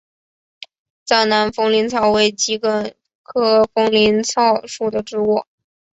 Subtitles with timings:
[1.05, 2.89] 藏南风铃草为桔梗
[3.21, 5.43] 科风铃草属的植物。